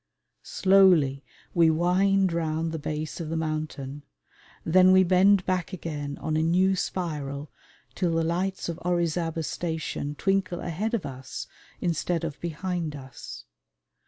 Slowly 0.41 1.23
we 1.53 1.69
wind 1.69 2.33
round 2.33 2.71
the 2.71 2.79
base 2.79 3.19
of 3.19 3.29
the 3.29 3.37
mountain, 3.37 4.03
then 4.65 4.91
we 4.91 5.03
bend 5.03 5.45
back 5.45 5.73
again 5.73 6.17
on 6.17 6.35
a 6.35 6.41
new 6.41 6.75
spiral 6.75 7.51
till 7.93 8.15
the 8.15 8.23
lights 8.23 8.67
of 8.67 8.79
Orizaba 8.83 9.43
Station 9.43 10.15
twinkle 10.15 10.59
ahead 10.61 10.95
of 10.95 11.05
us 11.05 11.45
instead 11.81 12.23
of 12.23 12.39
behind 12.41 12.95
us. 12.95 13.45